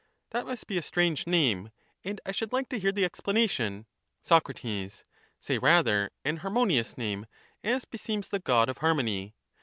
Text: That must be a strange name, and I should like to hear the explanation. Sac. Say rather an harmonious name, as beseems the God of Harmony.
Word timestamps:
That 0.31 0.47
must 0.47 0.65
be 0.65 0.79
a 0.79 0.81
strange 0.81 1.27
name, 1.27 1.69
and 2.03 2.19
I 2.25 2.31
should 2.31 2.51
like 2.51 2.69
to 2.69 2.79
hear 2.79 2.91
the 2.91 3.05
explanation. 3.05 3.85
Sac. 4.19 4.47
Say 4.57 5.57
rather 5.59 6.09
an 6.25 6.37
harmonious 6.37 6.97
name, 6.97 7.27
as 7.63 7.85
beseems 7.85 8.29
the 8.29 8.39
God 8.39 8.67
of 8.67 8.79
Harmony. 8.79 9.35